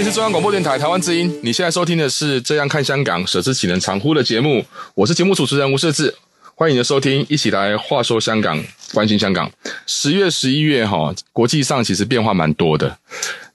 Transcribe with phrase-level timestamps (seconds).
[0.00, 4.64] 里是中央广播电台台湾之音，你现在收听的是《这样看香港》，舍之岂能常乎的节目，
[4.94, 6.14] 我是节目主持人吴社志，
[6.54, 8.58] 欢迎你的收听，一起来话说香港，
[8.94, 9.52] 关心香港。
[9.86, 12.96] 十月、十一月哈，国际上其实变化蛮多的，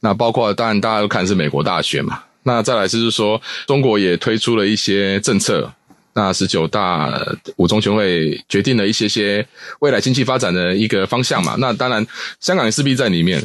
[0.02, 5.74] 那包括当然大家都看是美国大选嘛，那再来就是说中国也推出了一些政策。
[6.16, 7.14] 那十九大
[7.58, 9.46] 五中全会决定了一些些
[9.80, 12.04] 未来经济发展的一个方向嘛，那当然
[12.40, 13.40] 香港也势必在里面。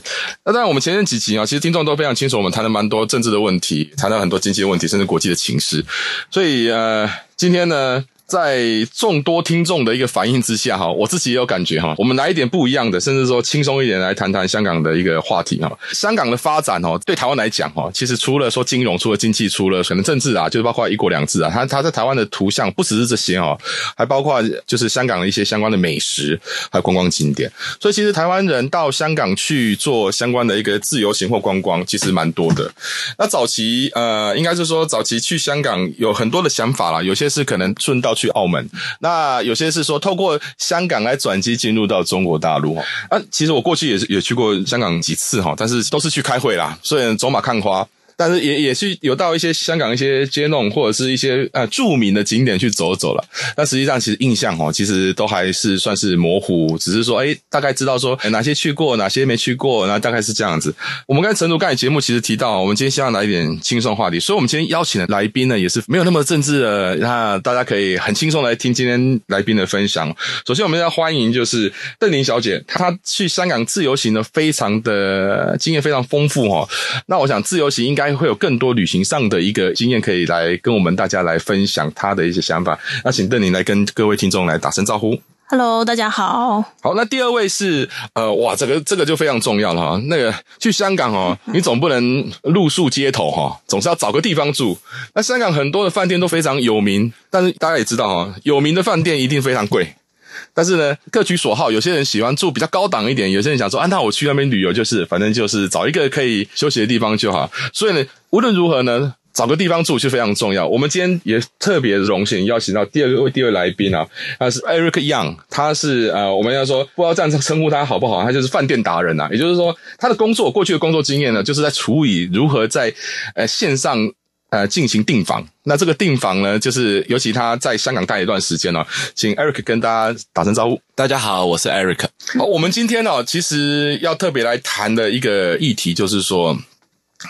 [0.45, 5.85] 那当然我们前面几集啊，其实听众都非常清楚，我们谈了蛮多政治的问题，谈了很多经济的问题，甚至国际的情势。
[6.31, 8.05] 所以呃，今天呢。
[8.31, 8.63] 在
[8.95, 15.77] 众多听众的一个反应之下，哈，我自己也有感觉哈，我们来一点不一样的，甚至说轻松一点来谈谈香港的一个话题哈。
[15.93, 23.59] 香港的发展哦，对台湾来讲哈，其实除了说金融，除了经济，除了可能政治啊，就是包括一国两制啊，它它在台湾的图像不只是这些哦，
[23.97, 27.51] 还包括就是香港的一些相关的美食，还有观光景点。
[27.81, 32.73] 所以其实台湾人到香港去做相关的一个自由行或观光，其实蛮多的。
[33.19, 38.15] 那早期呃，应该是说早期去香港有很多的想法啦，有些是可能顺道。
[38.21, 38.69] 去澳门，
[39.01, 42.83] 那有些是说透过香港来转机进入到中国大陆哈。
[43.09, 47.87] 啊，其实我过去也是也去过香港几次哈，但是都是去开会啦，所以走马看花。
[48.21, 53.25] 但是也也是有到一些香港一些街弄或者是一些呃著名的景点去走走了。
[53.57, 60.75] 但实际上其实印象哦，其实都还是算是模糊，只是说哎，大概知道说哪些去过，哪些没去过，然后大概是这样子。
[61.07, 70.15] 我们刚才晨读刚才节目其实提到，我们今天希望来一点轻松话题，所以我们今天邀请的来宾呢也是没有那么政治的，那大家可以很轻松来听今天来宾的分享。
[70.47, 76.69] 首先我们要欢迎就是邓玲小姐，她去香港自由行的非常的经验非常丰富哈。
[77.07, 78.10] 那我想自由行应该。
[78.17, 82.79] 会有更多旅行上的一个经验可以来跟我们大家来分享他的一些想法。
[83.05, 85.19] 那请邓宁来跟各位听众来打声招呼。
[85.49, 86.63] Hello，大家好。
[86.81, 90.01] 好，那第二位是呃，哇，这个这个就非常重要了哈。
[90.05, 94.79] 那个去香港哦， 你总不能露宿街头哈，总是要找个地方住。
[95.13, 99.93] 那香港很多的饭店都非常有名，但是大家也知道哈，有名的饭店一定非常贵。
[100.55, 107.51] 但是呢，各取所好，有些人喜欢住比较高档一点，有些人想说，啊，那我去那边旅游就是，反正就是找一个可以休息的地方就好。
[107.73, 110.67] 所以呢，无论如何呢，找个地方住就非常重要。
[110.67, 114.07] 我们今天也特别荣幸邀请到第二位第二位来宾啊，
[114.39, 119.29] 他是 Eric Young，他是呃，我们要说不知道这样称呼他好不好，他就是饭店达人、啊。
[119.31, 122.93] 也就是说，他的工作过去的工作经验呢，就是在处理如何在
[123.35, 124.13] 呃线上。
[124.51, 125.47] 呃，进行订房。
[125.65, 130.81] 那这个订房呢，就是尤其他在香港待一段时间了、哦，请 Eric 跟大家打声招呼。
[130.95, 132.05] 大家好，我是 Eric。
[132.39, 136.57] 好，我们今天呢、哦，其实要特别来谈的一个议题，就是说。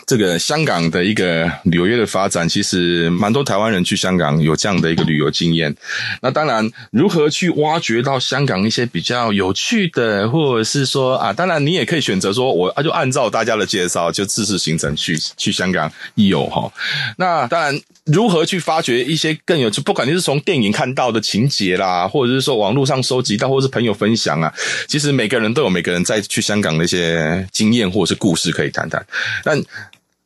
[0.07, 5.75] 这个香港的一个旅游业的发展，其实蛮多台湾人去香港有这样的一个旅游经验。
[6.23, 16.73] 那当然，如何去挖掘到香港一些比较有趣的，或者是说啊，当然你也可以选择说，我啊就按照大家的介绍，就自式行程去去香港游哈。
[17.17, 17.81] 那当然，
[18.13, 24.53] 如何去发掘一些更有趣，不管你是从电影看到的情节啦，或者是说网络上收集到，或是朋友分享啊，
[24.89, 29.05] 其实每个人都有每个人在去香港的一些经验或者是故事可以谈谈。
[29.45, 29.63] 但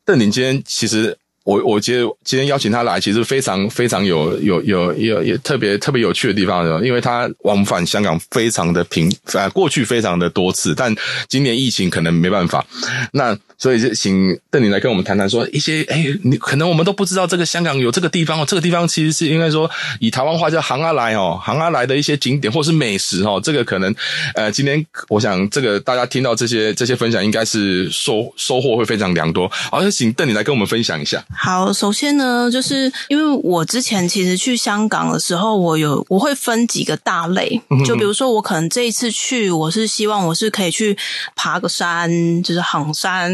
[0.03, 1.17] 邓林今天其实。
[1.45, 10.93] 我我觉得今天邀请他来，其实非常非常有有有有有特别特别有趣的地方，因为他往返香港非常的频繁，过去非常的多次，但
[11.29, 12.65] 今年疫情可能没办法。
[13.11, 23.93] 那所以就请邓宁来跟我们谈谈，说一些哎，你可能我们都不知道这个香港有这个地方哦，这个地方其实是应该说以台湾话叫行阿来哦，行阿来的一些景点或是美食哦，这个可能
[24.33, 29.47] 呃，今天我想这个大家听到这些这些分享，应该是收收获会非常良多。
[29.47, 31.23] 好，就请邓宁来跟我们分享一下。
[31.37, 40.97] 好，首先呢，就是因为我之前其实去香港的时候，我有我会分几个大类，就比如说我可能这一次去，我是希望我是可以去
[41.35, 42.09] 爬个山，
[42.41, 43.31] 就是行山，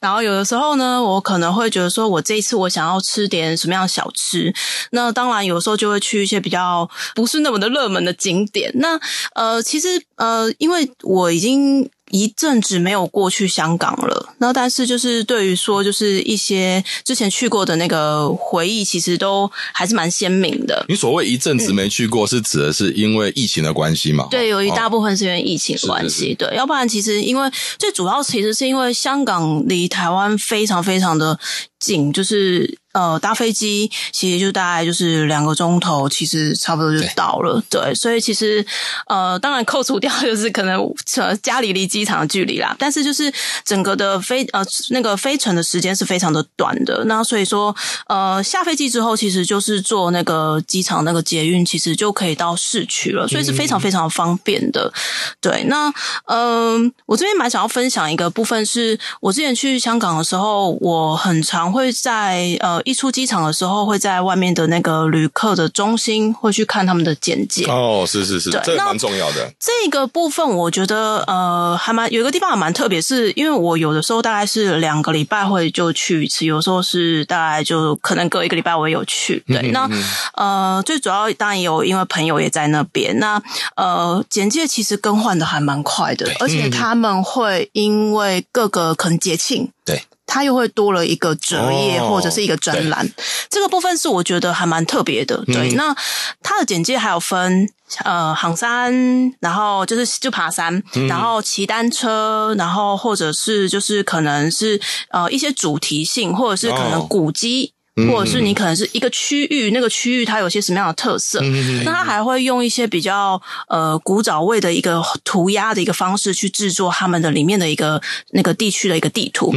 [0.00, 4.52] 然后有的时候呢，我可能会觉得说我这一次我想要吃点什么样的小吃，
[4.90, 8.70] 那当然有时候就会去一些比较不是那么的热门的景点。
[8.74, 9.00] 那
[9.34, 11.88] 呃，其实呃，因为我已经。
[12.14, 20.86] 一阵子没有过去香港了，那但是就是对于说，就是一些之前去过的那个回忆，其实都还是蛮鲜明的。
[20.88, 24.28] 你所谓一阵子没去过，是指的是因为疫情的关系吗？
[24.30, 26.06] 对，有一大部分是因为疫情的关系。
[26.06, 27.50] 哦、是是是对，要不然其实因为
[27.80, 31.36] 最主要其实是因为香港离台湾非常非常的
[31.80, 32.78] 近，就是。
[32.94, 37.60] 呃，搭飞机其实就大概就是两个钟头，其实差不多就到了。
[37.68, 38.64] 对，对，所以其实
[39.08, 40.80] 呃，当然扣除掉 就是可能
[41.16, 43.32] 呃家里离机场的距离啦，但是就是
[43.64, 47.04] 整个的飞呃那个飞程的时间是非常的短的。
[47.06, 47.74] 那所以说
[48.06, 54.86] 呃下飞机之后，其实就是坐那个机场那个捷运，其实就可以到市区了，所以是非常非常方便的。
[54.86, 55.92] 嗯、对，那
[56.26, 62.80] 嗯、呃，我这边蛮想要分享一个部分，是我之前去香港的时候，我很常会在呃。
[62.84, 67.64] 一出机场的时候，会在外面的那个旅客的中心会去看他们的简介。
[67.66, 69.52] 哦，是是是，对，这蛮重要的。
[69.58, 79.42] 这个部分我觉得呃，还蛮有一个地方还蛮特别，是因为我有的时候大概是两个礼拜会就去一次，有时候是大概就可能隔一个礼拜我也有去。
[79.46, 79.90] 对，嗯、那
[80.34, 83.18] 呃，最主要当然也有因为朋友也在那边。
[83.18, 83.42] 那
[83.76, 90.02] 呃，简介其实更换的还蛮快的，而且他们会因为各个可能节庆，对。
[90.26, 93.10] 它又会多了一个折页或者是一个专栏，哦、
[93.50, 95.36] 这个部分是我觉得还蛮特别的。
[95.46, 95.94] 对，嗯、那
[96.42, 97.68] 它的简介还有分
[98.02, 98.92] 呃，行山，
[99.40, 104.80] 然后就是就爬山，嗯、然后骑单车，然后或者是就是可能是
[105.10, 107.73] 呃一些主题性，或者是可能古迹。
[107.96, 111.40] 哦或者是你可能是一个区域，那个区域它有些什么样的特色？
[111.84, 119.52] 那它还会用一些比较呃古早味的一个涂鸦的一个方式去制作他们的里面的一个那个地区的一个地图。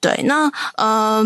[0.00, 1.24] 对，那呃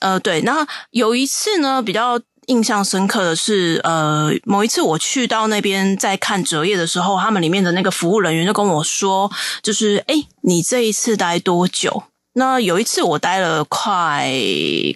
[0.00, 9.30] 呃对，那有一次呢，比较印象深刻的是，呃，某一次我去到那边在看折页的时候，他们里面的那个服务人员就跟我说，
[9.62, 12.02] 就是哎，你这一次待多久？
[12.34, 14.30] 那有一次我待了快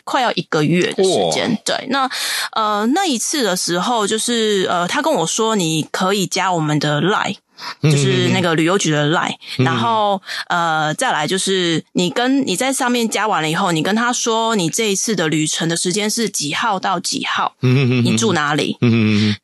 [0.04, 1.58] 快要一个月的时间，哇。
[1.64, 2.10] 对，那
[2.52, 7.36] 呃那一次的时候，就是呃他跟我说，你可以加我们的 Line，
[7.82, 18.76] 就是那个旅游局的 Line，嗯、然后呃再来就是你跟你在上面加完了以后，你跟他说你这一次的旅程的时间是几号到几号，你住哪里，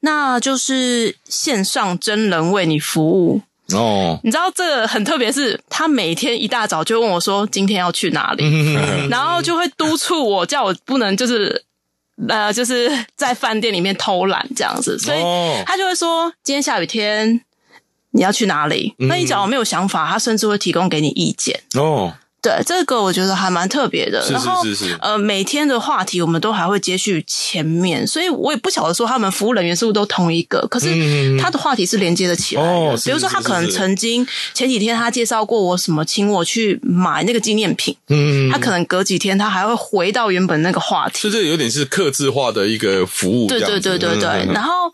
[0.00, 3.42] 那就是线上真人为你服务。
[3.72, 8.44] 哦，你知道这个很特别，是他每天一大早就问我说今天要去哪里，
[9.08, 11.64] 然后就会督促我，叫我不能就是
[12.28, 15.18] 呃，就是在饭店里面偷懒这样子，所以
[15.64, 17.40] 他就会说今天下雨天
[18.10, 18.94] 你要去哪里？
[18.98, 21.60] 那你假如没有想法，他甚至会提供给你意见。
[21.74, 22.14] 哦。
[22.44, 24.22] 对，这个我觉得还蛮特别的。
[24.30, 30.60] 然后，是是是是呃，每天的话题我们都还会接续前面，所以我也不晓得说他们服务人员是不是都同一个。
[30.70, 30.88] 可是
[31.40, 32.68] 他的话题是连接的起来的。
[32.68, 37.96] 哦，比如说他可能曾经前几天他介绍过我什么，请我去买那个纪念品。
[38.08, 41.30] 嗯，他可能隔几天他还会回到原本那个话题。
[41.30, 43.48] 这有点是客制化的一个服务。
[43.48, 44.46] 对对对对对。
[44.52, 44.92] 然后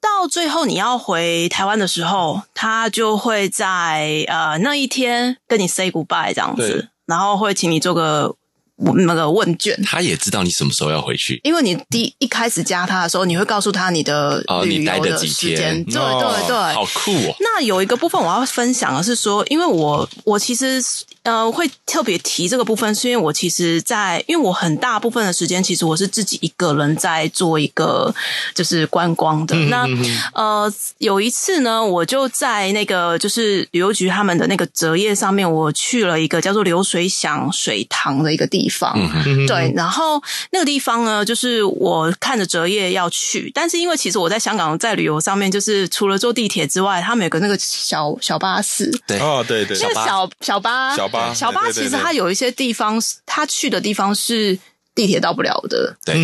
[0.00, 6.88] 到最后你要回台湾的时候，他就会在呃那一天跟你 say goodbye 这样子。
[7.06, 8.34] 然后会请你做个
[8.76, 17.34] 那个问卷，他也知道你什么时候要回去，因为你第一,开始加他的时候，你会告诉他你的旅游的时间，对对对，好酷哦。
[17.40, 20.82] 那有一个部分我要分享的是说，因为我我其实。
[21.22, 28.14] 呃，会特别提这个部分，是因为我其实在，因为我很大部分的时间，其实我是自己一个人在做一个
[28.54, 29.54] 就是观光的。
[29.54, 29.86] 嗯、那
[30.32, 38.94] 呃，有一次呢，我就在那个就是旅游局他们的那个折页上面，我去了一个叫做流水响水塘的一个地方。
[39.26, 40.22] 嗯、对，然后
[40.52, 48.90] 那个地方呢，就是我看着折页要去，但是因为其实我在香港在旅游上面，就是除了坐地铁之外，他们有个那个小小巴士。
[49.06, 50.96] 对，哦，对对，那个小小巴。
[50.96, 54.58] 小巴小巴其实它有一些地方，它去的地方是
[54.94, 55.96] 地铁到不了的。
[56.04, 56.14] 对，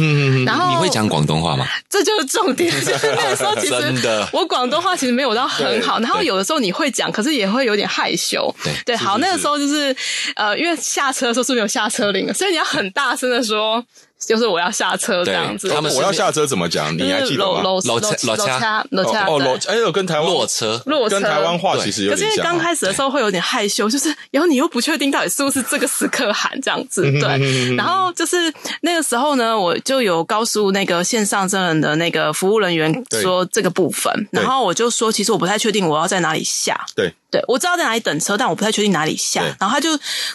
[0.44, 1.66] 然后你会讲广东话吗？
[1.88, 2.70] 这就是重点。
[2.84, 5.98] 就是那个时候，其实我广东话其实没有到很好。
[6.00, 8.54] 然后有的时候你会讲，可是也会有点害羞。
[8.62, 9.94] 对对，好，那个时候就是
[10.36, 13.84] 呃，因为下车的时候是没有下车铃的，所以你要很大声的说。
[14.18, 15.68] 就是我要下车这样子。
[15.68, 16.96] 他们我要下车怎么讲？
[16.96, 17.60] 你还记得吗？
[17.62, 18.46] 楼楼车楼车
[18.90, 22.36] 楼车哦，楼哎呦，跟台湾落车落车跟台湾话其实有可是因为。
[22.36, 27.74] 刚开始的时候会有点害羞，就是然后你又不确定到底是不是这个时刻喊这样子，对。
[27.76, 36.86] 然后就是那个时候呢，我就有告诉那个线上真人的那个服务人员说这个部分，然后我就说其实我不太确定我要在哪里下。
[36.94, 37.12] 对。
[37.36, 39.42] 对，我知道在哪里等车，但我不太确定哪里下。
[39.60, 39.90] 然后他就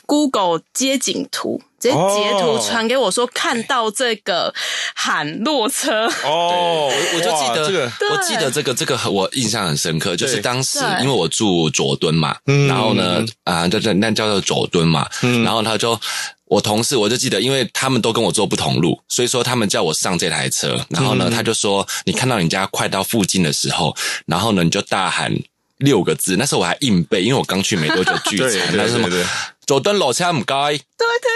[0.05, 4.53] Google 街景图，直接截图传给我说，看到这个
[4.96, 6.05] 喊落车。
[6.24, 12.36] 哦，我就记得，这个、我记得这个这个我印象很深刻，就是当时因为我住佐敦嘛，
[12.67, 15.08] 然后呢啊，对对，那叫做佐敦嘛，
[15.43, 16.00] 然后他就
[16.46, 23.96] 我同事我就记得，因为他们都跟我坐不同路，所以说他们叫我上这台车，然后呢他就说，你看到你家快到附近的时候，
[24.27, 25.34] 然后呢你就大喊。
[25.82, 29.10] 六个字，那时候我还硬背，因为我刚去没多久聚餐，那是什么？
[29.72, 31.32] 佐敦路车唔该，对对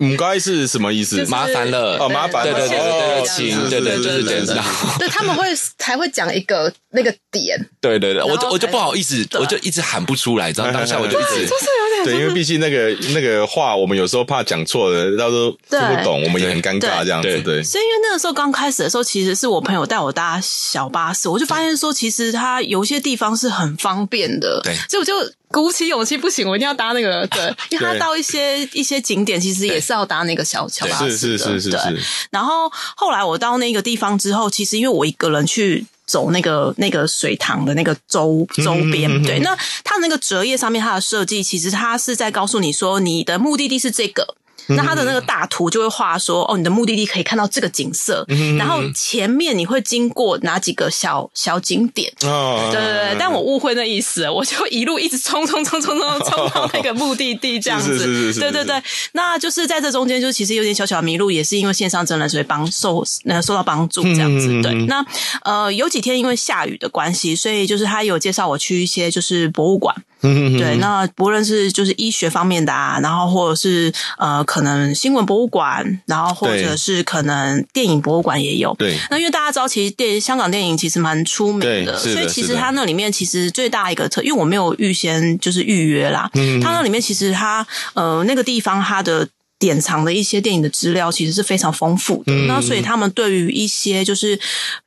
[0.00, 1.24] 对，唔该是什么意思？
[1.26, 4.64] 麻烦了哦，麻烦，对对对对，请，对对就是这样。
[4.98, 5.44] 对，他们会
[5.78, 17.62] 还会讲一个那个点，对对对，我就我就不好意思，我就一直喊不出来，知道当下我就一直就是有点，对，因为毕竟那个那个话，我们有时候怕讲错了，到时候听不懂，我们也很尴尬这样子，对。
[17.62, 25.14] 所以因为那个时候刚开始的时候，其实是我朋友带我搭小巴士，我就发现说，其实它有些地方是很方便的，对，所以我就。
[25.50, 31.98] 鼓起勇气，不行，我一定要搭那个， 对，因为他到一些一些景点，其实也是要搭那个小桥巴士的，是是是是，是。
[32.30, 44.34] 然后后来我到那个地方之后，其实因为我一个人去走那个那个水塘的那个周周边，对，那它那个折页上面它的设计，其实它是在告诉你说，你的目的地是这个。
[44.68, 48.24] 那他的那个大图就会画说，哦，你的目的地可以看到这个景色，
[48.58, 52.12] 然后前面你会经过哪几个小小景点？
[52.22, 57.98] 哦，对对对，但我误会那意思，我就一路一直冲冲冲冲冲冲到那个目的地这样子。
[58.38, 58.82] 对对对，
[59.12, 64.60] 那就是在这中间，就其实有点小小迷路，也是因为线上真人所以帮受呃受到帮助这样子。
[64.62, 65.04] 对，那
[65.42, 69.94] 呃有几天因为下雨的关系，所以就是他有介绍我去一些就是博物馆。
[70.22, 78.74] 嗯，对，那不论是就是医学方面的啊，然后或者是呃，可能新闻博物馆，然后或者是可能电影博物馆也有。
[78.78, 89.28] 对，那因为大家知道，其实电香港电影其实蛮出名的，所以其实它那里面其实最大一个特，因为我没有预先就是预约啦，嗯，它那里面其实它呃那个地方它的。
[89.58, 94.38] 典藏的一些电影的资料其实是非常丰富的，嗯、那所以他们对于一些就是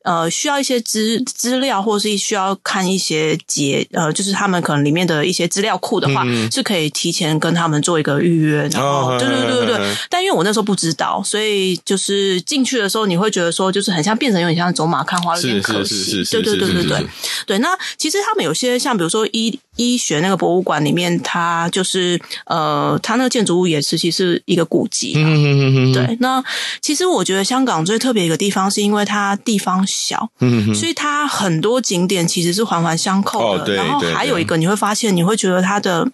[0.04, 9.91] 呃需要一些资资料，或者是需要看一些节呃，就是他们可能里面的一些资料库的话，嗯、是可以提前跟他们做一个预约，然后、哦、对对对对对。
[10.10, 16.24] 但因为我那时候不知道，所以就是进去的时候，你会觉得说，就是很像变成有点像走马看花，有点可惜。
[16.32, 17.08] 对对对对对
[17.46, 17.58] 对。
[17.60, 24.66] 那其实他们有些像比如说医医学那个博物馆里面，它就是呃，它那个建筑物也是其实是一个。
[24.72, 26.18] 古迹，嗯嗯嗯对。
[26.22, 26.42] 那
[26.82, 33.74] 其实我觉得香港最特别一个地方，是因为它地方小，嗯嗯，所以它很多景点其实是环环相扣的。
[33.74, 36.08] 然后还有一个，你会发现，你会觉得它的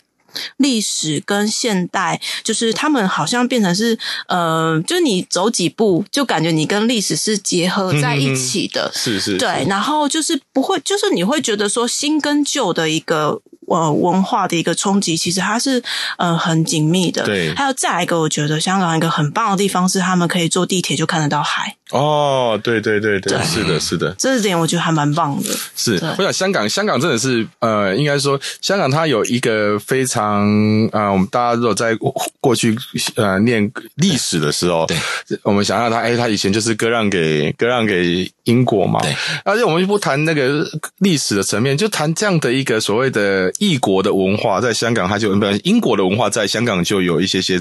[0.58, 9.38] 历史跟现代，就是他们好像变成是，呃，就是你走几步，就感觉你跟历史是结合在一起的，是是。
[9.38, 13.42] 对，然后就是不会，就是你会觉得说新跟旧的一个。
[13.68, 15.84] 呃，文化的一个冲击，其实它是
[16.18, 17.24] 呃很紧密的。
[17.24, 21.76] 对，还有再来一个，我觉得香港一个很棒的地方是，他们可以坐地铁就看得到海。
[21.92, 25.50] 哦，对对对对，对是的，是的，这点我觉得还蛮棒的。
[25.76, 30.46] 是，我想香港，香港真的是呃，应该说香港它有一个非常
[30.92, 31.96] 呃，我们大家如果在
[32.42, 32.78] 过去
[33.16, 34.98] 呃念历史的时候，对，
[35.44, 39.00] 我们想象它，哎，它以前就是割让给割让给英国嘛。
[39.02, 40.66] 对，而且我们就不谈那个
[40.98, 43.52] 历史的层面，就谈这样的一个所谓的。
[43.60, 45.34] 异国的文化在香港，它就
[45.64, 47.60] 英国的文化在香港就有一些些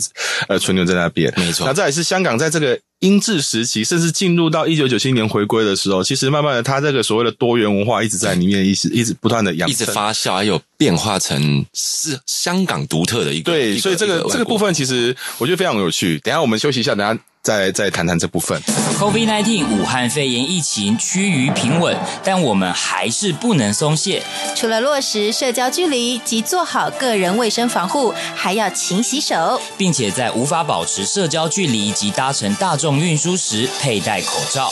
[0.49, 1.67] 呃存留在那边，没错。
[1.67, 13.53] 那再来是香港在这个英治时期，甚至进入到一九九七年回归的时候，其实慢慢的，它这个所谓的多元文化一直在里面，一直一直不断的养，一直发酵，还有变化成是香港独特的一个。
[13.53, 16.19] 对，所以这个这个部分其实我觉得非常有趣。
[16.21, 17.23] 等一下我们休息一下，等一下。
[17.47, 18.61] 再再谈谈这部分。
[18.99, 24.21] COVID-19 武汉肺炎疫情趋于平稳，但我们还是不能松懈。
[24.57, 34.71] 除了落实社交距离及做好个人卫生防护，还要勤洗手，并且在无法保持社交距离及搭乘大众运输时佩戴口罩。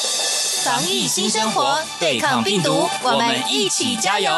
[0.64, 4.30] 防疫新生活，对抗病毒，我们一起加油。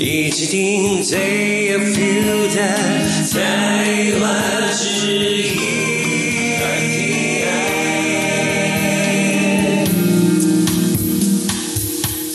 [0.00, 2.60] 一起听最有 feel 的
[3.32, 4.72] 台湾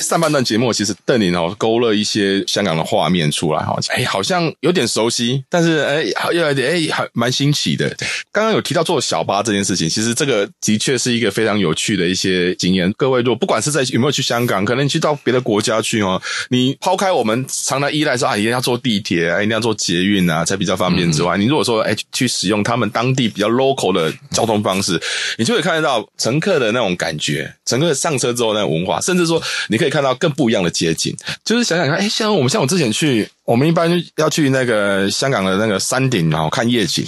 [0.07, 7.89] 上半段节目，其实邓林哦勾勒一些香港的画面出来哈，哎，好像有点熟悉，但是哎，又有点哎，还蛮新奇的。
[8.31, 12.91] 刚刚有提到坐小巴这件事情，其实这个的确是一个非常有趣的一些经验。
[12.97, 24.99] 各位，如果不管是在有没有去香港，可能你去到别的国家去哦，你抛开我们常常依赖说啊，一定要坐地铁啊，一定要坐捷运啊，才比较方便之外，嗯、你如果说哎去使用他们当地比较 local 的交通方式，
[25.37, 31.15] 你就会看得到乘客的那种感觉，乘客上车之后那种文化，甚至说你可以看看到更不一样的街景。
[31.43, 37.03] 就是想想看，哎，像我们像我之前去，我们一般要去那个香港的那个山顶，然后看夜景，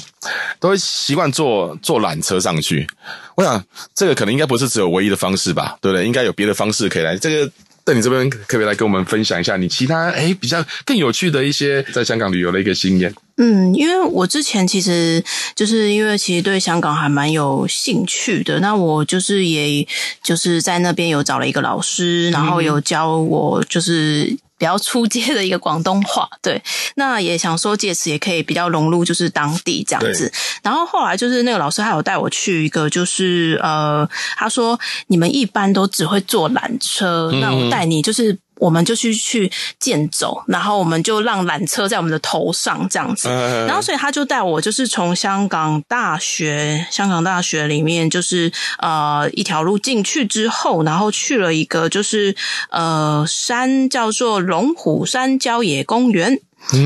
[0.60, 2.88] 都会习惯坐坐缆车上去。
[3.36, 6.06] 我想这个可能应该不是只有唯一的方式吧，对不对？
[6.08, 7.52] 应该有别的方式可以来这个。
[7.86, 13.12] 在你这边可不可以来跟我们分享一下你其他诶比较更有趣的一些在香港旅游的一个经验？
[13.40, 15.24] 嗯，因为我之前其实
[15.56, 19.88] 就是因为其实对香港还蛮有兴趣的，那我就是也
[20.22, 24.38] 就是在那边有找了一个老师，然后有教我就是。
[24.60, 26.62] 比较出街的一个广东话，对，
[26.96, 30.30] 那也想说借此也可以比较融入就是当地这样子。
[30.62, 34.06] 然后后来就是那个老师还有带我去一个，就是呃，
[34.36, 34.78] 他说
[35.08, 38.38] 你们一般都只会坐缆车，那我带你就是。
[38.60, 43.30] 我们就去去健走，然后我们就让缆车在我们的头上这样子，
[43.68, 52.36] 然后所以他就带我，就是从香港大学，香港大学里面就是呃一条路进去之后，然后去了一个就是
[52.70, 56.40] 呃山叫做龙虎山郊野公园。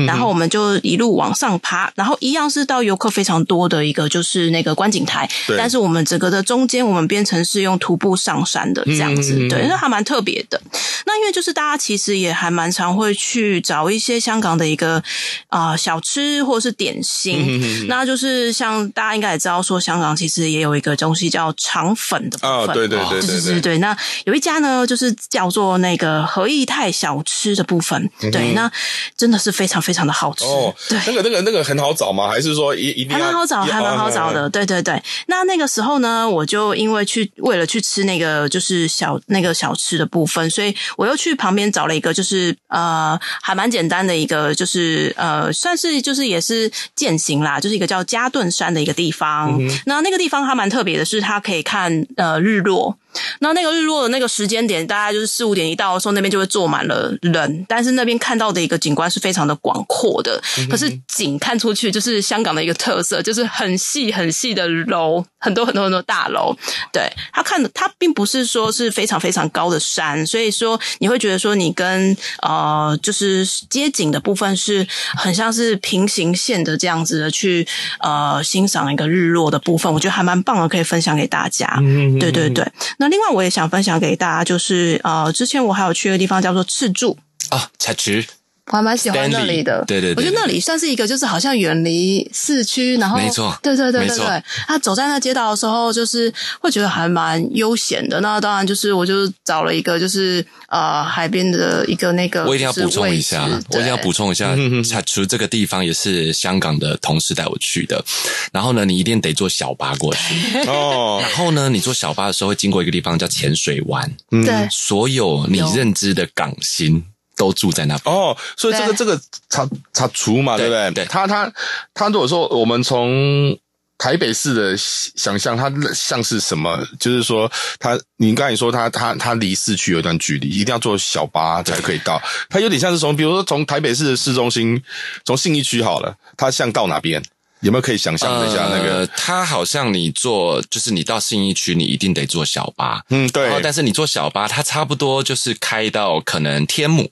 [0.06, 5.28] 然后我们就一路往上爬，然后一样是到游客非常多的一个，就是那个观景台。
[5.58, 10.60] 但是我们整个的中间，我们变成是用徒步上山的这样子，嗯、对，那还蛮特别的。
[11.06, 15.02] 那因为就是大家其实也还蛮常会去找一些香港的一个
[15.48, 17.44] 啊、呃、小吃或是点心。
[17.46, 22.50] 嗯、那就是像大家应该也知道，说香港其实也有一个东西叫肠粉的部分。
[22.50, 23.78] 哦，对对对对对对，对。
[23.78, 28.10] 那有一家呢，就是叫做那个和义泰小吃的部分。
[28.22, 28.70] 嗯、对，那
[29.16, 29.63] 真的是非常。
[29.64, 32.28] 非常非常的好吃哦，对，那个那个那个很好找吗？
[32.28, 34.46] 还是说一一定还蛮好找，还蛮好找的？
[34.50, 35.02] 对对对。
[35.26, 49.58] 那那个时候呢，我就因为去为了去吃那个就是小那个小吃的部分，所以我又去旁边找了一个，就是呃还蛮简单的一个，就是呃算是就是也是践行啦，就是一个叫加顿山的一个地方。
[49.58, 52.98] 嗯、那那个地方还蛮特别的是，它可以看呃日落。
[53.40, 57.64] 那那个日落的那个时间点，大概就是四五点一到的时候，那边就会坐满了人。
[57.68, 66.56] 但是那边看到的一个景观是非常的广阔的，可是景看出去就是香港的一个特色，就是很细很细的楼，很多很多很多大楼。
[66.90, 77.66] 对，他看的，他并不是说是非常非常高的山，所以说你会觉得说你跟呃就是街景的部分是很像是平行线的这样子的去
[78.00, 81.66] 呃欣赏一个日落的部分，我觉得还蛮棒的，可以分享给大家。
[81.80, 82.66] 嗯对对对。
[82.98, 87.18] 那另外我也想分享给大家，就是呃，之前我还有去一个地方叫做赤柱
[87.50, 88.32] 啊，赤柱。
[88.72, 98.18] 我还蛮喜欢那里的，对对对，我觉得那里算是一个，就是好像远离市区，然后没错，对对对对对，他走在那街道的时候，就是会觉得还蛮悠闲的。
[98.20, 104.56] 那当然就是，我就找了一个，就是呃海边的一个那个，我一定要补充一下，我一定要补充一下，
[104.90, 108.02] 它 除了这个地方也是香港的同事带我去的。
[108.50, 110.58] 然后呢，你一定得坐小巴过去。
[110.66, 111.20] 哦。
[111.20, 117.04] 然后呢，你坐小巴的时候会经过一个地方叫浅水湾，对，所有你认知的港星。
[117.44, 120.90] 都住在那边哦，所以这个这个他他厨嘛，对不对？
[120.92, 121.52] 对，他他
[121.92, 123.56] 他如果说我们从
[123.96, 126.84] 台北市的想象，它像是什么？
[126.98, 132.20] 就是说，他你刚才说他他他离市区有一段距离，一定要坐小巴才可以到。
[132.50, 134.82] 它有点像是从，比如说从台北市的市中心，
[135.24, 137.22] 从信义区好了，它像到哪边？
[137.60, 139.06] 有没有可以想象一下那个？
[139.16, 143.02] 它、呃、好像你坐，就是你到信义区，你一定得坐小巴。
[143.08, 143.58] 嗯，对。
[143.62, 147.08] 但是你坐小巴，它差不多就是开到可能天母。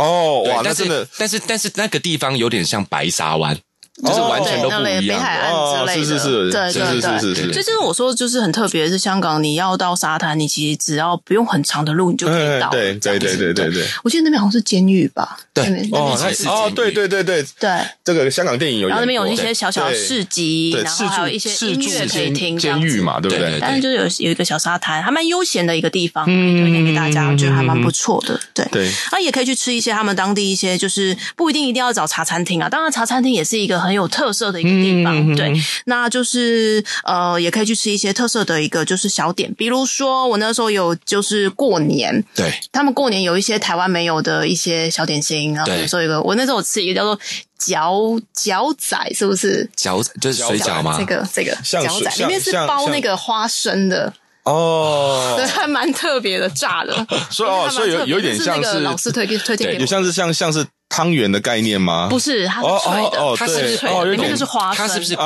[0.00, 3.58] 哦，哇，那真的，但是但是那个地方有点像白沙湾。
[4.02, 12.70] 就是完全都不一样，北海岸之类的，是是是，对对对，所以就是我说，就是很特别，是香港，你要到沙滩，你其实只要不用很长的路，你就可以到。
[12.70, 15.38] 对对对对对对，我记得那边好像是监狱吧？
[15.52, 17.70] 对，哦，哦，对对对对对，
[18.04, 23.58] 这个香港电影有，然后那边有一些小小的市集，然后还有一些音乐可以听，监狱嘛，对不对？
[23.60, 28.38] 但是就是有有一个小沙滩，还蛮悠闲的一个地方，推荐给大家，我觉得还蛮不错的。
[28.54, 28.66] 对。
[28.70, 34.70] 对，那也可以去吃一些他们当地一些，就是不一定一定要找茶餐厅啊，当然茶餐厅也是一个很有特色的一个。
[34.80, 35.52] 地方、嗯、对，
[35.84, 47.18] 那就是呃，也可以去吃一些特色的一个就是小点，比如说我那时候有就是过年，对，他们过年有一些台湾没有的一些小点心，然后比如说一个，我那时候我吃一个叫做
[47.60, 49.68] 饺饺仔，是不是？
[49.76, 50.96] 饺就是水饺吗？
[50.98, 54.12] 这个这个饺仔里面是包那个花生的。
[54.44, 62.08] 哦， 对，还蛮特别的炸的， 所以哦，所以有有点像是老师推荐推荐给我，有像是像像是汤圆的概念吗？
[62.10, 65.24] 不是，它是脆的，哦，它是脆的，里面就是花生，它是不是泡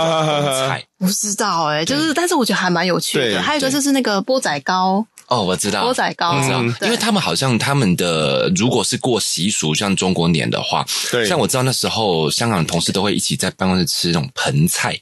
[0.68, 0.84] 菜？
[0.98, 3.42] 不知道哎，就是，但是我觉得还蛮有趣的。
[3.42, 5.04] 还有一个就是那个钵仔糕。
[5.26, 15.00] 哦，我知道，钵仔糕，知道因为他们好像他们的如果是过习俗，像中国年的话，对，像我知道那时候香港的同事都会一起在办公室吃那种盆菜。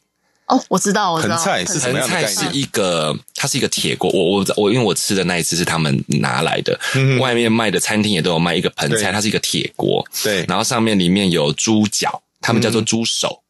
[0.53, 2.27] 哦，我知道，我知道，盆菜是什么样的概念？
[2.27, 4.11] 盆菜是一个，它是一个铁锅。
[4.11, 6.79] 我我我，因为我吃的那一次是他们拿来的，
[7.19, 13.41] 外面卖的餐厅也都有卖一个盆菜，它是一个铁锅，对，然后上面里面有猪脚，他们叫做猪手，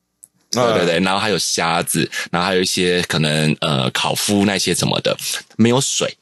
[0.52, 5.16] 对对对，然后还有虾子，然后还有一些可能呃烤麸那些什么的，
[5.56, 6.16] 没有水。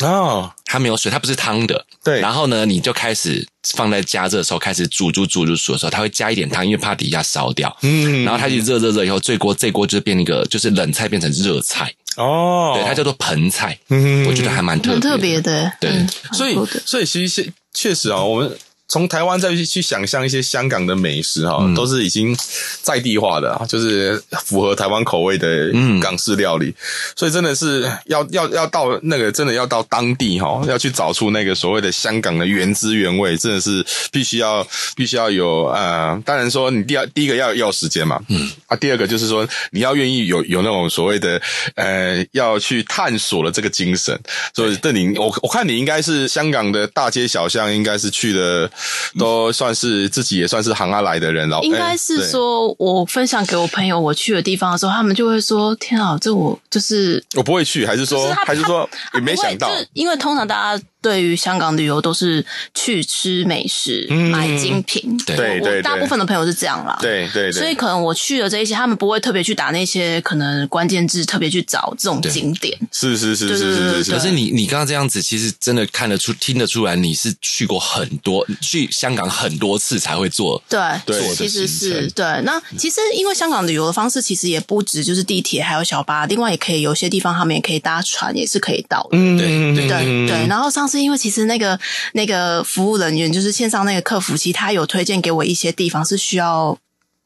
[0.00, 1.84] 哦，它没有水，它不是汤的。
[2.02, 7.74] 对，然后呢，你就开始放在加热的时候，开始煮煮煮煮煮的时候，它会加一点汤，因为怕底下烧掉。
[7.82, 11.92] 嗯，然后它就热热热以后，这锅这锅就变一个，就是冷菜变成热菜。
[12.16, 13.78] 哦，对，它叫做盆菜。
[13.88, 15.72] 嗯，我觉得还蛮特别特别的。
[15.80, 18.56] 对，所以所以其实确实啊，我们。
[18.86, 22.36] 从台湾再去去想象一些香港的美食哈，都是已经
[22.82, 26.72] 在地化的啊，就是符合台湾口味的港式料理。
[27.16, 41.40] 所以真的是要要要到那个真的要到当地哈，要去找出那个所谓的香港的原汁原味，真的是必须要必须要有呃，当然说你第二第一个要要时间嘛，嗯啊，第二个就是说你要愿意有有那种所谓的
[41.74, 44.16] 呃要去探索的这个精神。
[44.54, 48.70] 所以，邓宁，我我看你应该是香港的大街小巷，应该是去的。
[49.18, 51.60] 都算是自己也算是行阿来的人了。
[51.62, 59.68] 应该是说，我分享给我朋友我去的地方的时候，他们就会说：“天啊，这我就是我不会去，还是说还是说也没想到？
[59.92, 66.96] 因为通常大家。”对于香港旅游都是去吃美食、买精品，对对，大部分的朋友是这样啦。
[67.02, 72.74] 对对，所以可能我去了这一些，他们不会特别去打那些可能关键字，特别去找这种景点。
[72.90, 74.12] 是是是是是是。
[74.12, 80.62] 可是你你刚刚这样子，其实真的看得出、听得出来，你是去过很多，去香港很多次才会做。
[80.70, 82.24] 对对，其实是对。
[82.44, 89.08] 那其实因为香港旅游的方式其实也不止就是地铁还有小巴，另外也可以有些地方他们也可以搭船，也是可以到的。
[89.12, 90.46] 嗯，对对对。
[90.48, 90.93] 然后上次。
[90.94, 91.78] 是因为其实那个
[92.12, 96.78] 那个服务人员就是线上那个客服，其实他有推荐给我一些地方是需要。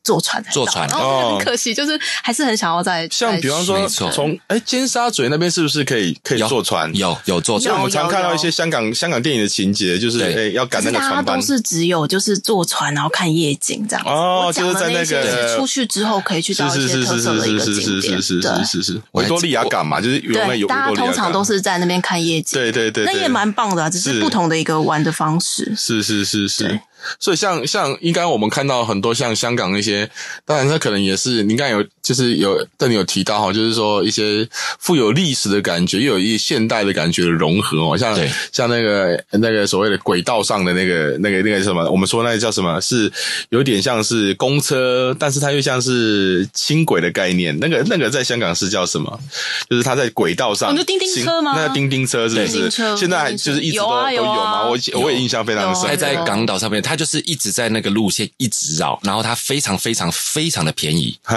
[0.09, 6.91] 坐船坐船，然后很可惜，就是还是很想要在像比方说从哎尖沙咀那边是不是可以可以坐船？
[6.97, 26.81] 有有坐船，我们常看到一些香港香港电影的情节，就是哎要赶那个船班，都是只有就是坐船然后看夜景这样哦，就是在那个出去之后可以去到一些特色的一个景点，是是是是是维多利亚港嘛，就是原来有大家通常都是在那边看夜景，对对对，那也蛮棒的，只是不同的一个玩的方式，是是是是。
[27.19, 30.09] 所以像像应该我们看到很多像香港那些，
[30.45, 42.81] 当然他可能也是你看有就是有，但你有提到哈，就是说一些富有历史的感觉，又有一些现代的感觉的融合哦，像对像那个那个所谓的轨道上的那个那个那个什么，我们说那个叫什么？
[42.81, 43.13] 是
[43.51, 47.57] 有点像是公车，但是它又像是轻轨的概念。
[47.61, 49.21] 那个那个在香港是叫什么？
[49.69, 51.53] 就是它在轨道上，你说叮叮车吗？
[51.57, 52.71] 那个叮叮车是不是？
[52.97, 54.67] 现在就是一直都都有吗？
[54.67, 56.83] 我我也印象非常深，还在港岛上面。
[56.89, 61.15] 它就是一直在那个路线一直绕，然后它非常非常非常的便宜，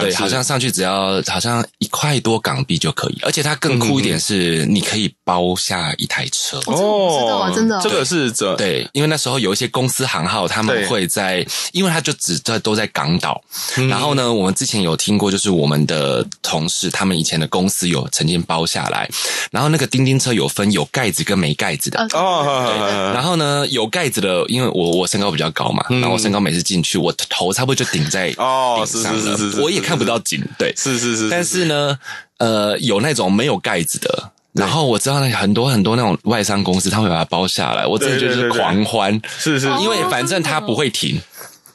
[0.00, 6.58] 对，好像上去只要好像一块多港币就可以，而且它更酷一点是你可以包下一台车。
[6.66, 8.54] 哦，知道啊，真的，这个是这。
[8.56, 13.42] 对，因为那时候有一些公司行号他们会在，因为他就只在都在港岛，
[13.88, 19.08] 然后呢，我们之前有听过，就是我们的同事他们以前的公司有曾经包下来，
[19.50, 22.06] 然后那个叮叮车有分有盖子跟没盖子的。
[22.12, 24.97] 哦，然后呢有盖子的，因为我。
[24.98, 31.30] 我身高比较高嘛，然后我身高每次进去，我头差不多就顶在 哦，是是是是，我也看不到景，对，是是是。
[31.30, 31.98] 但是呢，
[32.38, 41.20] 呃，有那种没有盖子的，然后我知道那很多很多那种外商公司，他会把它包下来，我真的就是狂欢，是是，因为反正它不会停，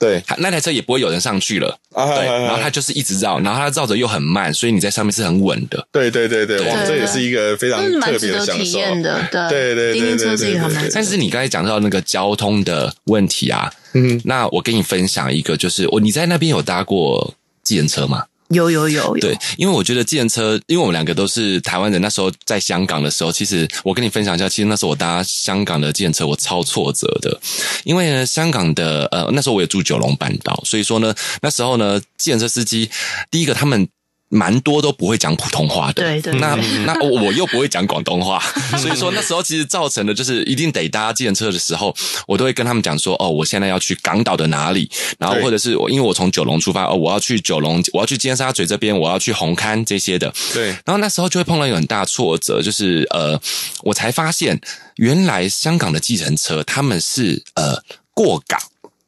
[0.04, 10.90] 对，那台车也不会有人上去了，对，然后它就是一直绕，然后它绕着又很慢，所以你在上面是很稳的，对对对对，哇，这也是一个非常特别的享受的，对对对对对。
[10.94, 13.72] 但是你刚才讲到那个交通的问题啊。
[13.96, 18.24] 嗯，那我跟你分享一个，就是我你在那边有搭过计程车吗？
[18.54, 19.18] 有有有。
[19.18, 27.40] 对，因为我觉得计程车，因为我们两个都是台湾人，那时候在香港的时候，其实我跟你分享一下，其实那时候我搭香港的计程车，我超挫折的，
[27.84, 32.90] 因为呢，香港的呃那时候我也住九龙半岛，所以说呢，那时候呢，计程车司机
[33.30, 33.88] 第一个他们。
[34.34, 36.02] 蛮多都不会讲普通话的。
[36.02, 38.42] 对对，那那我又不会讲广东话，
[38.82, 41.96] 所以说那时候其实造成的就是一定得搭计程车的时候，
[42.28, 50.34] 我都会跟他们讲说，哦，我现在要去港岛的哪里，然后或者是我因为我从九龙出发，哦，我要去九龙，我要去尖沙咀这边，我要去红磡这些的。
[50.54, 53.40] 对，然后那时候就会碰到一个很大挫折，就是呃，
[53.84, 54.60] 我才发现
[54.96, 57.82] 原来香港的计程车他们是呃
[58.14, 58.60] 过港。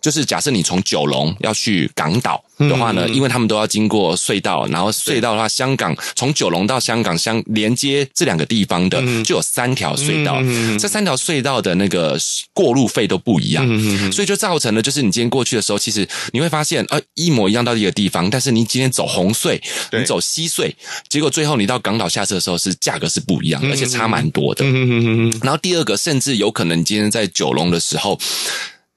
[0.05, 10.39] 就是假设你从九龙要去港岛的话呢，因为他们都要经过隧道，然后隧道的话，香港从九龙到香港相连接这两个地方的就有三条隧道，
[10.77, 12.15] 这三条隧道的那个
[12.53, 13.65] 过路费都不一样，
[14.11, 19.59] 所以就造成了就是你今天过去的时候，其实你会发现呃一模一样到一个地方，但是你今天走红隧，
[19.91, 20.71] 你走西隧，
[21.09, 24.63] 结果最后你到港岛下车的时候是价格是不一样，而且差蛮多的。
[25.41, 28.19] 然后第二个，甚至有可能你今天在九龙的时候，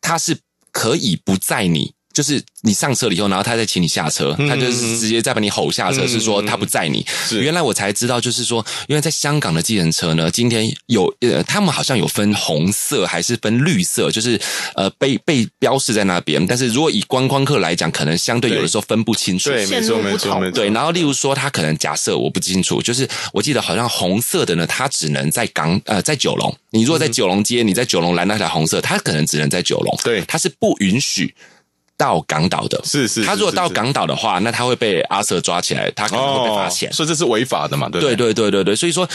[0.03, 0.37] 它是。
[0.81, 7.07] 可以不在你，就是你上车了以后，然后他再请你下车，他就是直接再把你吼下车，是说他不载你。
[7.31, 14.37] 原来我才知道，就是说，因为在香港的计程车呢，今天有呃，他们好像有分红色还是分绿色，就是
[14.75, 16.45] 呃被被标示在那边。
[16.45, 19.51] 但是如果以观光客来讲，可能相对有的时候分不清楚。
[19.51, 20.57] 对，没错没错没错。
[20.57, 26.53] 对，然后例如说，他可能假设我不清楚，就是我记得好像红色的呢，它只能在港呃在九龙。
[26.71, 29.97] 你如果在九龙街，你在九龙拦那条红色，它可能只能在九龙。
[30.03, 31.33] 对，它是不允许
[31.99, 32.81] 到港岛的。
[32.85, 36.91] 是是，他如果到港岛的话，那他会被阿 Sir 抓起来，他可能会被发现。
[36.91, 37.91] 所以这是违法的嘛？
[37.91, 38.75] 对对对对对对。
[38.75, 39.07] 所以说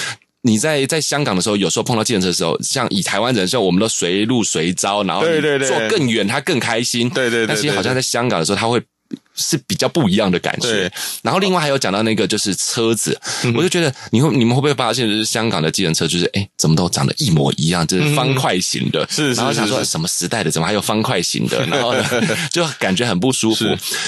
[0.42, 7.10] 你在在香港的时候，有时候碰到计程车的时候，像以台湾人，像我们都随路随招，然后坐更远他更开心。
[7.10, 7.48] 对对对。
[7.48, 8.80] 但其实好像在香港的时候，他会。
[9.36, 10.92] 是比较不一样的感觉。
[11.22, 13.20] 然后另外还有讲到那个就是车子，
[13.56, 19.08] 我就觉得你会你们会不会发现，就是香港的计程车就是哎，怎么都长得一模一样，就是方块型的。
[19.10, 21.66] 是，然后想说什么时代的，怎么还有方块型的？
[21.68, 22.04] 然后呢，
[22.52, 23.66] 就感觉很不舒服。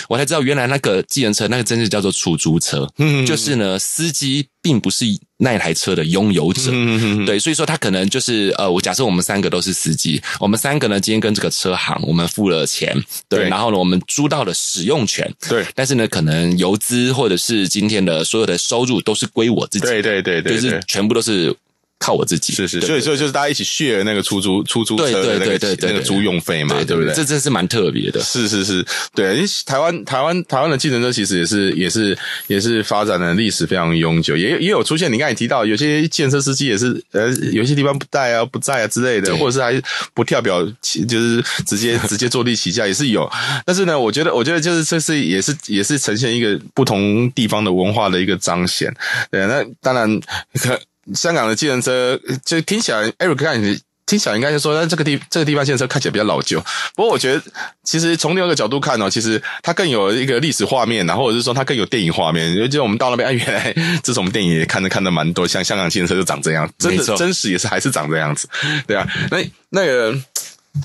[0.09, 2.87] 我才知道原来那个计程车那个真是叫做出租车，
[3.27, 4.47] 就是呢司机。
[4.65, 5.05] 并不是
[5.37, 12.93] 那一台车的拥有者，嗯、对，所以说他可能就是呃，我假设我们三个都是司机，我们三个呢今天跟这个车行我们付了钱，
[13.27, 13.49] 对，对。
[13.49, 21.55] 然后呢我们租到了使用权，对，但是呢可能油资或者是今天的所有的收入都是归我自己，对对对对，就是全部都是。
[21.97, 27.13] 靠我自己是是，所以所以就是大家一起 share 那个出租出租车的那个那个租用费嘛，对不对？
[27.13, 28.19] 这真是蛮特别的。
[28.19, 35.11] 是是是，对，因为台湾台湾台湾的计程车其实也是也是也是发展的历史非常悠久，也也有出现。
[35.11, 39.81] 你刚才提到有些计程车司机也是呃，有些地方不带啊不在啊之类的，或者是还
[40.13, 40.61] 不跳表，
[41.07, 43.27] 就是直接直接坐地起价也是有。
[43.65, 48.93] 但是呢，我觉得我觉得就是这是也是也是呈现一个不同地方的文化的一个彰显。
[49.31, 50.19] 对，那当然
[50.59, 50.79] 可。
[51.13, 56.59] 香港的计程车就听起来，Eric 看你听起来应该就说，那这个地这个地方计程车看起来比较老旧。
[56.95, 57.41] 不过我觉得，
[57.83, 62.55] 其实从另外一个角度看呢，其实它更有一个历史画面，然后或者是说它更有电影画面。
[62.55, 68.47] 尤其我们到那边，哎，原来这种电影也看的看的蛮多，像香港计程车就长这样，真的真实也是还是长这样子，
[68.87, 69.37] 对啊，那
[69.69, 70.15] 那个。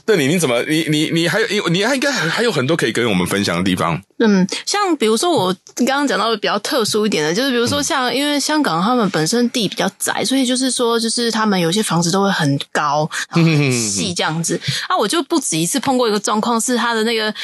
[0.06, 4.00] 对你，你怎么，你你你还有，你还应该还还有很多可以跟我们分享的地方。
[4.18, 14.60] 嗯，像比如说我刚刚讲到的比较特殊一点的，就是比如说像因为香港他们本身地比较窄，所以就是说就是他们有些房子都会很高，然后很细 这样子。
[14.88, 17.34] 啊，我就不止一次碰过一个状况，是他的那个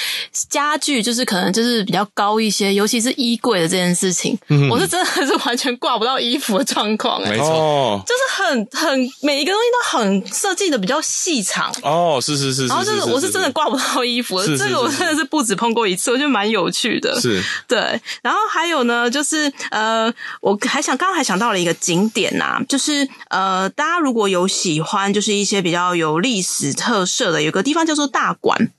[0.48, 4.38] 家具就是可能就是比较高一些，尤其是衣柜的这件事情，
[4.70, 7.20] 我是真的是完全挂不到衣服的状况。
[7.22, 11.74] 没错，就是很很每一个东西都很设计的比较细长。
[11.82, 12.35] 哦，是。
[12.36, 17.20] 是是是，然后就是我是真的挂不到衣服，这个我真的是不止碰过一次，我觉得蛮有趣的。
[17.20, 17.78] 是，对。
[18.22, 28.70] 然后还有呢，就是呃，我还想刚刚还想到了一个景点呐、啊，就是呃，大家如果有喜欢，就是一些比较有历史特色的，有个地方叫做大馆。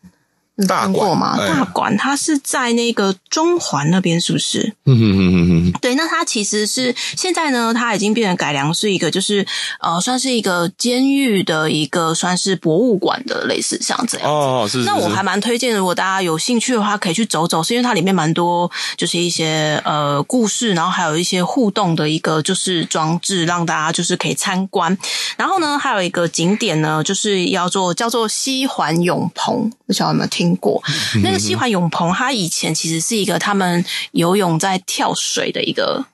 [0.66, 1.38] 大过吗？
[1.38, 4.74] 大馆，它是在那个中环那边，是不是？
[4.86, 9.46] 嗯嗯嗯嗯对，那它其实是现在呢，它已经变成改良，是一个就是
[9.80, 14.34] 呃，算是一个监狱的一个算是博物馆的类似像这样子。
[14.34, 14.86] 哦，是，是。
[14.86, 24.98] 那我还蛮推荐，如果大家有兴趣的话，可以去走走，是因为它里面蛮多就是一些呃故事，然后还有一些互动的一个就是装置，让大家就是可以参观。
[25.38, 30.82] 然后呢，还有一个景点呢，就是要做叫做西环泳棚，不晓得有没有听过？
[31.24, 36.06] 那个西环泳棚，它以前其实是一个他们游泳在跳水的一个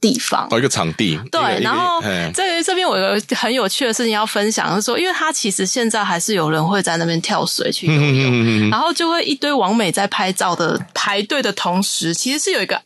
[0.00, 1.18] 地方，哦，一个场地。
[1.30, 2.00] 对，然后
[2.34, 12.80] 这这边我有个很有趣的事情要分享，就是说，因为它其实现在还是有人会在那边跳水去游泳，然后就会一堆网美在拍照的排队的同时，其实是有一个。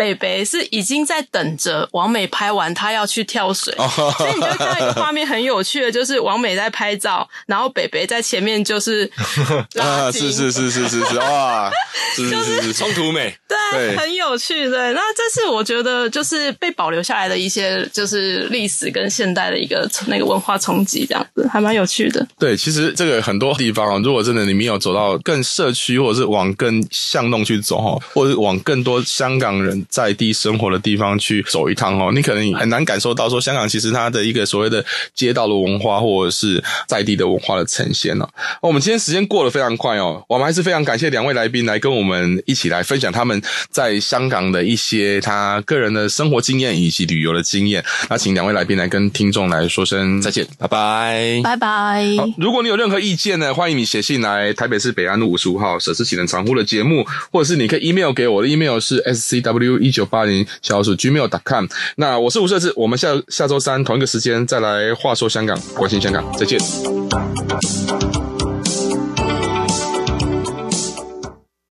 [0.00, 9.04] 北北是已经在等着王美拍完，他要去跳水，所以你就看到一个画面很有趣的，就是王美在拍照，然后北北在前面就是
[9.78, 11.70] 啊，是是是是是是哇，
[12.16, 14.94] 是是是是冲突美，对，很有趣，对。
[14.94, 22.26] 那这是我觉得就是被保留下来的一些，就是历史跟现代的一个那个文化冲击，这样子还蛮有趣的。
[22.38, 38.28] 对，其实这个很多地方啊，如果真的你没有走到更社区，或者是往更巷弄去走哈，或者是往更多香港人在地生活的地方去走一趟哦，你可能很难感受到说香港其实它的一个所谓的街道的文化，或者是在地的文化的呈现哦。
[38.62, 47.84] 我们今天时间过得非常快哦，我们还是非常感谢两位来宾来跟我们一起来分享他们在香港的一些他个人的生活经验以及旅游的经验。
[48.08, 52.16] 那请两位来宾来跟听众来说声再见，拜拜，拜拜。
[52.16, 61.66] 好，如果你有任何意见呢，欢迎你写信来台北市北安路五十五号舍之启能长呼的节目，或者是你可以 email 给我的 email 是 scw 一九八零小鼠 gmail.com。
[61.96, 66.58] 那我是吴设志，我们下下周三同一个时间再来话说香港，关心香港，再见。